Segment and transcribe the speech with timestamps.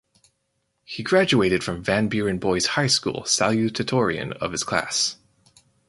[0.83, 5.17] He graduated from Van Buren Boys High School salutatorian of his class.